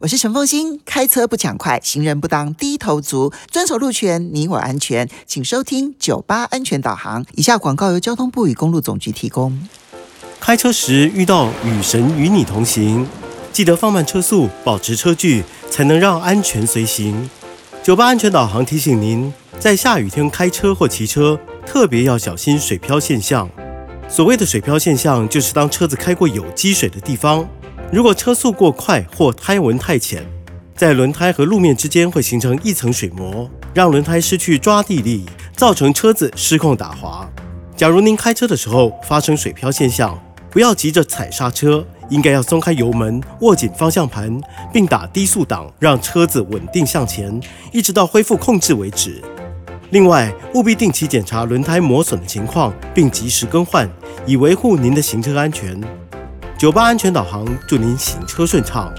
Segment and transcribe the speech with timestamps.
[0.00, 5.06] 我是陈凤欣，开车不抢快，行人不当低头族，遵守路权，你我安全。
[5.26, 7.22] 请收听九八安全导航。
[7.34, 9.68] 以下广告由交通部与公路总局提供。
[10.40, 13.06] 开车时遇到雨神与你同行，
[13.52, 17.28] 记得放慢车速，保持车距，才能让安全随行。
[17.82, 23.46] 九八安全导航提醒您，在下雨天开车或骑车，特别要小心水漂现象。
[24.08, 27.46] 所谓的水漂现象，就是当车子开过有积水的地方。
[27.92, 30.24] 如果车速过快或胎纹太浅，
[30.76, 35.26] 在轮胎和路面之间会形成一层水膜，让轮胎失去抓地力，
[35.56, 37.28] 造成车子失控打滑。
[37.76, 40.16] 假如您开车的时候发生水漂现象，
[40.50, 44.40] 不要急着踩刹车，应该要松开油门，握紧方向盘，
[44.72, 47.40] 并打低速档，让车子稳定向前，
[47.72, 49.20] 一直到恢复控制为止。
[49.90, 53.90] 另外，务必定期检查轮胎磨损的情况，并及时更换，
[54.26, 55.80] 以维护您的行车安全。
[56.60, 58.92] 酒吧安全导航，祝您行车顺畅。